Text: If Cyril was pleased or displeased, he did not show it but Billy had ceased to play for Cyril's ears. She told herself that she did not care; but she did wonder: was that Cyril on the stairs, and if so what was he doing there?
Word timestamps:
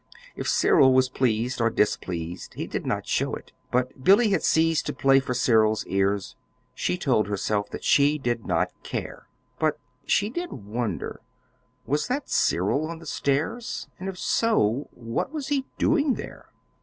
If 0.35 0.49
Cyril 0.49 0.95
was 0.95 1.09
pleased 1.09 1.61
or 1.61 1.69
displeased, 1.69 2.55
he 2.55 2.65
did 2.65 2.87
not 2.87 3.05
show 3.05 3.35
it 3.35 3.51
but 3.69 4.03
Billy 4.03 4.29
had 4.31 4.41
ceased 4.41 4.87
to 4.87 4.93
play 4.93 5.19
for 5.19 5.35
Cyril's 5.35 5.85
ears. 5.85 6.35
She 6.73 6.97
told 6.97 7.27
herself 7.27 7.69
that 7.69 7.83
she 7.83 8.17
did 8.17 8.43
not 8.43 8.71
care; 8.81 9.27
but 9.59 9.77
she 10.07 10.31
did 10.31 10.51
wonder: 10.51 11.21
was 11.85 12.07
that 12.07 12.31
Cyril 12.31 12.87
on 12.89 12.97
the 12.97 13.05
stairs, 13.05 13.89
and 13.99 14.09
if 14.09 14.17
so 14.17 14.87
what 14.89 15.31
was 15.31 15.49
he 15.49 15.65
doing 15.77 16.15
there? 16.15 16.49